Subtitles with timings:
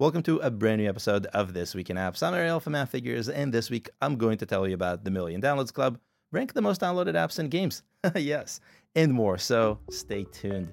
[0.00, 2.20] Welcome to a brand new episode of This Week in Apps.
[2.20, 5.40] I'm Ariel from Appfigures, and this week I'm going to tell you about the Million
[5.40, 6.00] Downloads Club,
[6.32, 7.84] rank the most downloaded apps and games,
[8.16, 8.58] yes,
[8.96, 10.72] and more, so stay tuned.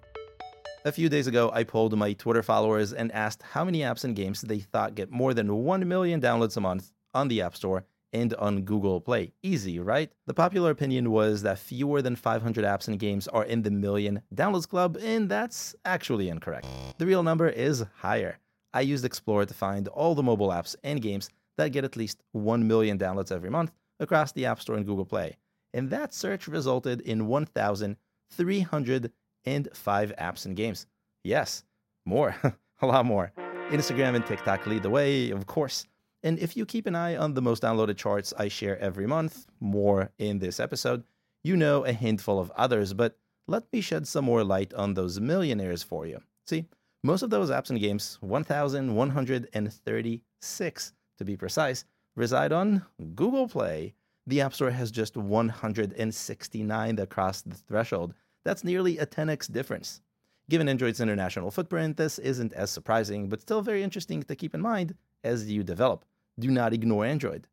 [0.86, 4.16] A few days ago, I polled my Twitter followers and asked how many apps and
[4.16, 7.86] games they thought get more than 1 million downloads a month on the App Store
[8.14, 9.34] and on Google Play.
[9.44, 10.12] Easy, right?
[10.26, 14.24] The popular opinion was that fewer than 500 apps and games are in the million
[14.34, 16.66] downloads club, and that's actually incorrect.
[16.98, 18.40] The real number is higher.
[18.74, 22.24] I used Explorer to find all the mobile apps and games that get at least
[22.32, 25.36] 1 million downloads every month across the App Store and Google Play.
[25.74, 30.86] And that search resulted in 1,305 apps and games.
[31.24, 31.64] Yes,
[32.06, 32.36] more,
[32.82, 33.32] a lot more.
[33.70, 35.86] Instagram and TikTok lead the way, of course.
[36.24, 39.48] And if you keep an eye on the most downloaded charts I share every month,
[39.60, 41.04] more in this episode,
[41.44, 43.18] you know a handful of others, but
[43.48, 46.22] let me shed some more light on those millionaires for you.
[46.46, 46.66] See,
[47.04, 51.84] most of those apps and games, 1,136 to be precise,
[52.16, 53.96] reside on Google Play.
[54.28, 58.14] The App Store has just 169 that cross the threshold.
[58.44, 60.02] That's nearly a 10x difference.
[60.48, 64.62] Given Android's international footprint, this isn't as surprising, but still very interesting to keep in
[64.62, 66.06] mind as you develop.
[66.38, 67.48] Do not ignore Android.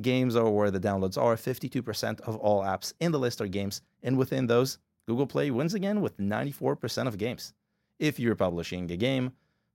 [0.00, 1.36] Games are where the downloads are.
[1.36, 5.74] 52% of all apps in the list are games, and within those, Google Play wins
[5.74, 7.54] again with 94% of games
[7.98, 9.32] if you're publishing a game,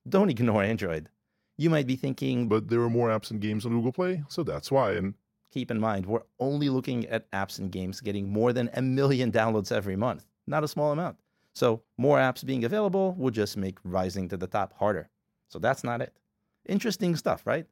[0.07, 1.09] don't ignore Android.
[1.57, 4.43] You might be thinking, but there are more apps and games on Google Play, so
[4.43, 4.93] that's why.
[4.93, 5.13] And
[5.51, 9.31] keep in mind, we're only looking at apps and games getting more than a million
[9.31, 11.17] downloads every month, not a small amount.
[11.53, 15.09] So, more apps being available will just make rising to the top harder.
[15.49, 16.17] So, that's not it.
[16.65, 17.67] Interesting stuff, right?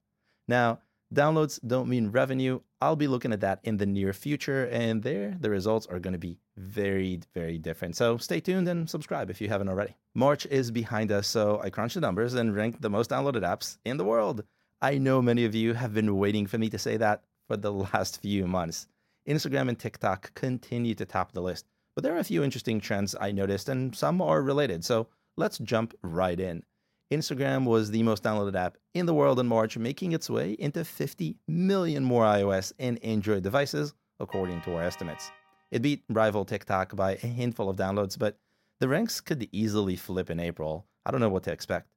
[0.48, 0.80] Now,
[1.14, 2.62] Downloads don't mean revenue.
[2.80, 6.14] I'll be looking at that in the near future, and there the results are going
[6.14, 7.98] to be very, very different.
[7.98, 9.98] So stay tuned and subscribe if you haven't already.
[10.16, 13.78] March is behind us, so I crunched the numbers and ranked the most downloaded apps
[13.84, 14.46] in the world.
[14.82, 17.74] I know many of you have been waiting for me to say that for the
[17.94, 18.88] last few months.
[19.28, 23.16] Instagram and TikTok continue to top the list, but there are a few interesting trends
[23.20, 24.86] I noticed, and some are related.
[24.86, 26.64] So let's jump right in.
[27.12, 30.86] Instagram was the most downloaded app in the world in March, making its way into
[30.86, 35.30] 50 million more iOS and Android devices, according to our estimates.
[35.72, 38.38] It beat rival TikTok by a handful of downloads, but
[38.80, 40.88] the ranks could easily flip in April.
[41.06, 41.90] I don't know what to expect.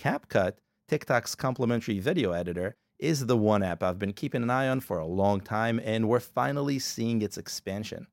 [0.00, 0.54] CapCut,
[0.88, 4.98] TikTok's complimentary video editor, is the one app I've been keeping an eye on for
[4.98, 8.08] a long time, and we're finally seeing its expansion.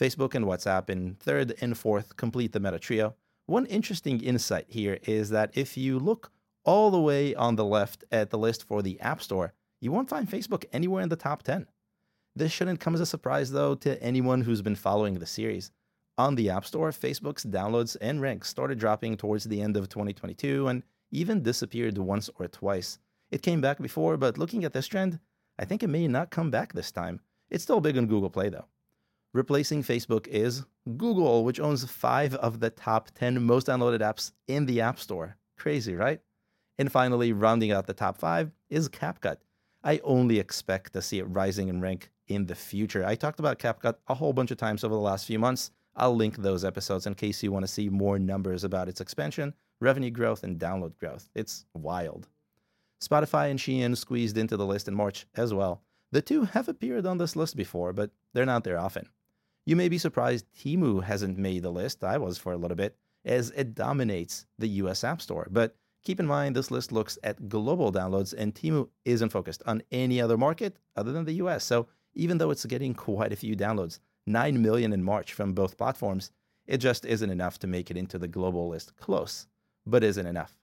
[0.00, 3.16] Facebook and WhatsApp in third and fourth complete the Meta trio,
[3.46, 6.30] one interesting insight here is that if you look
[6.64, 10.08] all the way on the left at the list for the App Store, you won't
[10.08, 11.66] find Facebook anywhere in the top 10.
[12.34, 15.70] This shouldn't come as a surprise, though, to anyone who's been following the series.
[16.16, 20.68] On the App Store, Facebook's downloads and ranks started dropping towards the end of 2022
[20.68, 22.98] and even disappeared once or twice.
[23.30, 25.18] It came back before, but looking at this trend,
[25.58, 27.20] I think it may not come back this time.
[27.50, 28.66] It's still big on Google Play, though.
[29.34, 30.62] Replacing Facebook is
[30.96, 35.36] Google, which owns five of the top 10 most downloaded apps in the App Store.
[35.58, 36.20] Crazy, right?
[36.78, 39.38] And finally, rounding out the top five is CapCut.
[39.82, 43.04] I only expect to see it rising in rank in the future.
[43.04, 45.72] I talked about CapCut a whole bunch of times over the last few months.
[45.96, 49.52] I'll link those episodes in case you want to see more numbers about its expansion,
[49.80, 51.28] revenue growth, and download growth.
[51.34, 52.28] It's wild.
[53.02, 55.82] Spotify and Shein squeezed into the list in March as well.
[56.12, 59.08] The two have appeared on this list before, but they're not there often.
[59.66, 62.04] You may be surprised Temu hasn't made the list.
[62.04, 65.48] I was for a little bit, as it dominates the US App Store.
[65.50, 69.82] But keep in mind, this list looks at global downloads, and Temu isn't focused on
[69.90, 71.64] any other market other than the US.
[71.64, 75.78] So even though it's getting quite a few downloads, 9 million in March from both
[75.78, 76.30] platforms,
[76.66, 78.96] it just isn't enough to make it into the global list.
[78.96, 79.46] Close,
[79.86, 80.58] but isn't enough.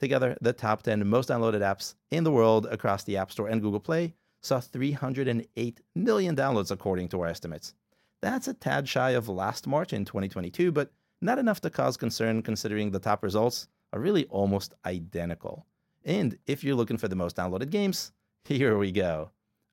[0.00, 3.62] Together, the top 10 most downloaded apps in the world across the App Store and
[3.62, 7.74] Google Play saw 308 million downloads, according to our estimates.
[8.22, 10.92] That's a tad shy of last March in 2022, but
[11.22, 15.66] not enough to cause concern considering the top results are really almost identical.
[16.04, 18.12] And if you're looking for the most downloaded games,
[18.44, 19.30] here we go.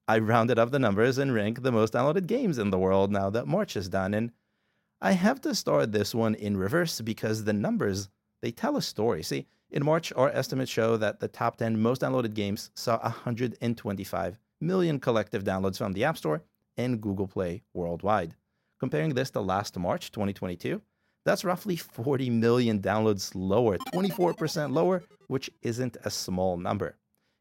[0.08, 3.30] I rounded up the numbers and ranked the most downloaded games in the world now
[3.30, 4.14] that March is done.
[4.14, 4.32] And
[5.02, 8.08] I have to start this one in reverse because the numbers,
[8.42, 9.24] they tell a story.
[9.24, 14.40] See, in March, our estimates show that the top 10 most downloaded games saw 125
[14.62, 16.42] million collective downloads from the App Store
[16.78, 18.36] and Google Play worldwide.
[18.80, 20.82] Comparing this to last March 2022,
[21.26, 26.96] that's roughly 40 million downloads lower, 24% lower, which isn't a small number.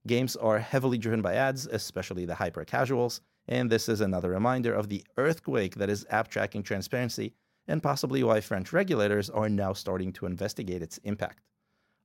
[0.06, 4.74] Games are heavily driven by ads, especially the hyper casuals, and this is another reminder
[4.74, 7.34] of the earthquake that is app tracking transparency
[7.68, 11.42] and possibly why French regulators are now starting to investigate its impact.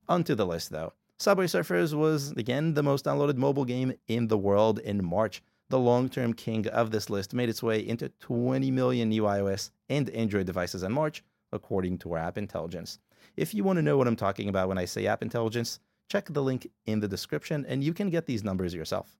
[0.08, 0.92] Onto the list though.
[1.18, 5.40] Subway Surfers was, again, the most downloaded mobile game in the world in March.
[5.72, 9.70] The long term king of this list made its way into 20 million new iOS
[9.88, 12.98] and Android devices in March, according to our App Intelligence.
[13.38, 15.80] If you want to know what I'm talking about when I say App Intelligence,
[16.10, 19.16] check the link in the description and you can get these numbers yourself.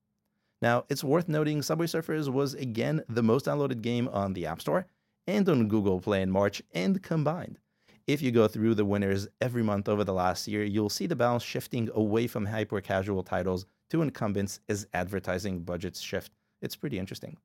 [0.61, 4.61] Now, it's worth noting Subway Surfers was again the most downloaded game on the App
[4.61, 4.85] Store
[5.27, 7.61] and on Google Play in March and combined.
[8.07, 11.17] If you go through the winners every month over the last year, you'll see the
[11.17, 16.31] balance shifting away from hyper casual titles to incumbents as advertising budgets shift.
[16.63, 17.37] It's pretty interesting.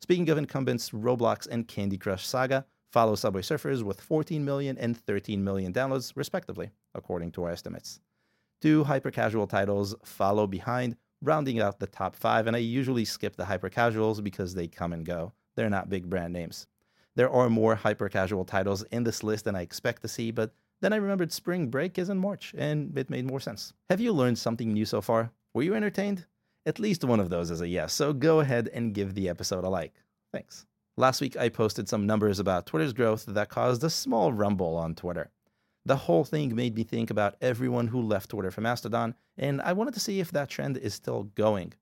[0.00, 4.96] Speaking of incumbents, Roblox and Candy Crush Saga follow Subway Surfers with 14 million and
[4.96, 8.00] 13 million downloads, respectively, according to our estimates.
[8.60, 13.36] Two hyper casual titles follow behind, rounding out the top five, and I usually skip
[13.36, 15.32] the hyper casuals because they come and go.
[15.56, 16.66] They're not big brand names.
[17.16, 20.52] There are more hyper casual titles in this list than I expect to see, but
[20.82, 23.72] then I remembered spring break is in March, and it made more sense.
[23.88, 25.30] Have you learned something new so far?
[25.54, 26.26] Were you entertained?
[26.66, 29.62] At least one of those is a yes, so go ahead and give the episode
[29.62, 29.94] a like.
[30.32, 30.66] Thanks.
[30.96, 34.96] Last week, I posted some numbers about Twitter's growth that caused a small rumble on
[34.96, 35.30] Twitter.
[35.84, 39.74] The whole thing made me think about everyone who left Twitter for Mastodon, and I
[39.74, 41.74] wanted to see if that trend is still going.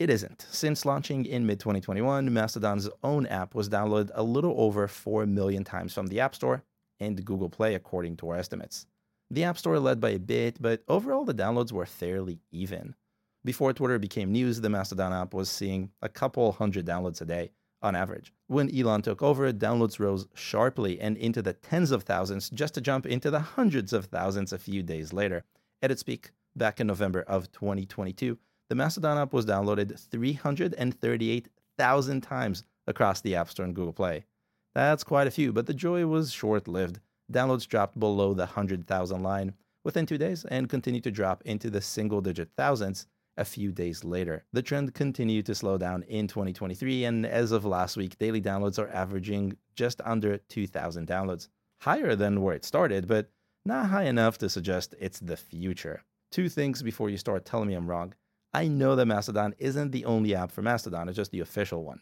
[0.00, 0.46] It isn't.
[0.50, 5.62] Since launching in mid 2021, Mastodon's own app was downloaded a little over 4 million
[5.62, 6.64] times from the App Store
[6.98, 8.86] and Google Play, according to our estimates.
[9.30, 12.96] The App Store led by a bit, but overall the downloads were fairly even.
[13.42, 17.52] Before Twitter became news, the Mastodon app was seeing a couple hundred downloads a day
[17.80, 18.34] on average.
[18.48, 22.82] When Elon took over, downloads rose sharply and into the tens of thousands, just to
[22.82, 25.44] jump into the hundreds of thousands a few days later.
[25.80, 28.36] At its peak, back in November of 2022,
[28.68, 34.26] the Mastodon app was downloaded 338,000 times across the App Store and Google Play.
[34.74, 37.00] That's quite a few, but the joy was short lived.
[37.32, 41.80] Downloads dropped below the 100,000 line within two days and continued to drop into the
[41.80, 43.06] single digit thousands
[43.36, 44.44] a few days later.
[44.52, 48.78] The trend continued to slow down in 2023, and as of last week, daily downloads
[48.78, 51.48] are averaging just under 2,000 downloads.
[51.80, 53.30] Higher than where it started, but
[53.64, 56.02] not high enough to suggest it's the future.
[56.30, 58.14] Two things before you start telling me I'm wrong.
[58.52, 62.00] I know that Mastodon isn't the only app for Mastodon, it's just the official one.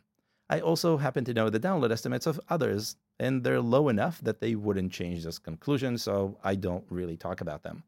[0.51, 4.41] I also happen to know the download estimates of others, and they're low enough that
[4.41, 7.85] they wouldn't change this conclusion, so I don't really talk about them.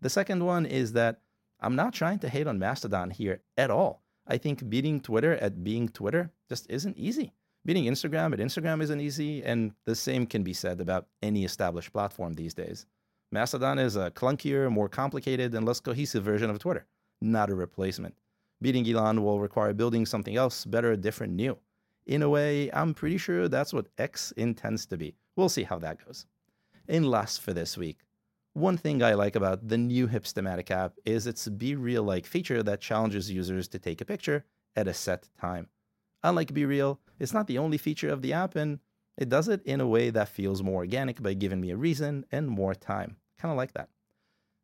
[0.00, 1.20] The second one is that
[1.64, 4.02] I'm not trying to hate on Mastodon here at all.
[4.26, 7.32] I think beating Twitter at being Twitter just isn't easy.
[7.64, 11.90] Beating Instagram at Instagram isn't easy, and the same can be said about any established
[11.90, 12.84] platform these days.
[13.32, 16.86] Mastodon is a clunkier, more complicated, and less cohesive version of Twitter,
[17.22, 18.14] not a replacement.
[18.60, 21.56] Beating Elon will require building something else, better, different, new.
[22.06, 25.14] In a way, I'm pretty sure that's what X intends to be.
[25.34, 26.26] We'll see how that goes.
[26.88, 28.03] And last for this week,
[28.54, 32.80] one thing I like about the new Hipstamatic app is its BeReal like feature that
[32.80, 34.44] challenges users to take a picture
[34.76, 35.68] at a set time.
[36.22, 38.78] Unlike BeReal, it's not the only feature of the app, and
[39.18, 42.24] it does it in a way that feels more organic by giving me a reason
[42.30, 43.16] and more time.
[43.38, 43.88] Kind of like that.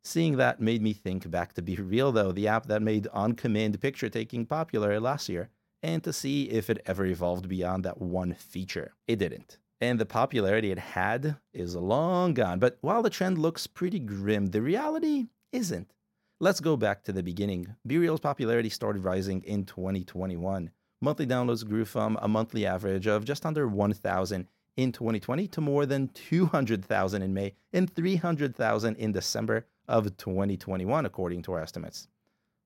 [0.03, 3.79] Seeing that made me think back to BeReal, though, the app that made on command
[3.81, 5.49] picture taking popular last year,
[5.83, 8.93] and to see if it ever evolved beyond that one feature.
[9.07, 12.59] It didn't and the popularity it had is long gone.
[12.59, 15.91] But while the trend looks pretty grim, the reality isn't.
[16.39, 17.75] Let's go back to the beginning.
[17.87, 20.69] BeReal's popularity started rising in 2021.
[21.01, 25.85] Monthly downloads grew from a monthly average of just under 1,000 in 2020 to more
[25.85, 32.07] than 200,000 in May and 300,000 in December of 2021, according to our estimates.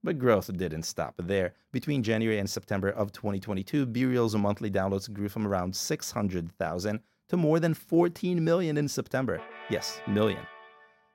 [0.04, 1.54] But growth didn't stop there.
[1.72, 7.60] Between January and September of 2022, BeReal's monthly downloads grew from around 600,000 to more
[7.60, 9.41] than 14 million in September.
[9.70, 10.46] Yes, million.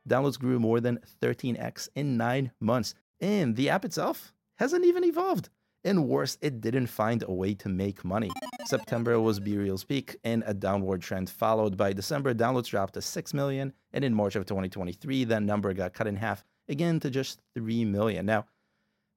[0.09, 5.51] Downloads grew more than 13x in nine months, and the app itself hasn't even evolved.
[5.85, 8.31] And worse, it didn't find a way to make money.
[8.67, 11.77] September was BeReal's peak, and a downward trend followed.
[11.77, 15.95] By December, downloads dropped to 6 million, and in March of 2023, that number got
[15.95, 18.27] cut in half again to just 3 million.
[18.27, 18.47] Now,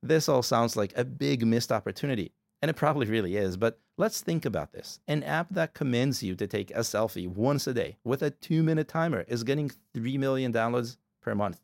[0.01, 2.31] this all sounds like a big missed opportunity,
[2.61, 4.99] and it probably really is, but let's think about this.
[5.07, 8.63] An app that commands you to take a selfie once a day with a two
[8.63, 11.61] minute timer is getting 3 million downloads per month.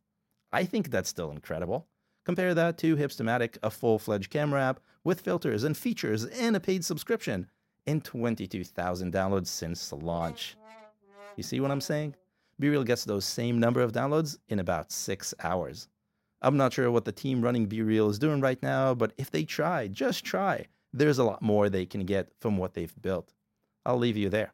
[0.52, 1.88] I think that's still incredible.
[2.26, 6.60] Compare that to Hipstamatic, a full fledged camera app with filters and features and a
[6.60, 7.48] paid subscription,
[7.88, 10.56] and 22,000 downloads since launch.
[11.36, 12.16] You see what I'm saying?
[12.62, 15.88] BeReal gets those same number of downloads in about six hours.
[16.42, 19.44] I'm not sure what the team running BeReal is doing right now, but if they
[19.44, 23.34] try, just try, there's a lot more they can get from what they've built.
[23.86, 24.54] I'll leave you there.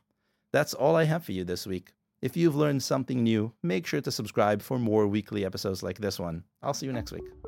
[0.54, 1.94] That's all I have for you this week.
[2.22, 6.20] If you've learned something new, make sure to subscribe for more weekly episodes like this
[6.20, 6.44] one.
[6.62, 7.45] I'll see you next week.